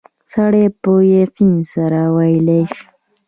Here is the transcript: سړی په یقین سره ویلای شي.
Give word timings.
سړی 0.33 0.65
په 0.81 0.91
یقین 1.21 1.53
سره 1.73 1.99
ویلای 2.15 2.61
شي. 2.73 2.85